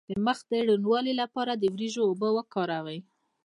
د 0.09 0.11
مخ 0.25 0.39
د 0.49 0.51
روڼوالي 0.67 1.13
لپاره 1.21 1.51
د 1.55 1.63
وریجو 1.73 2.01
اوبه 2.09 2.29
وکاروئ 2.37 2.99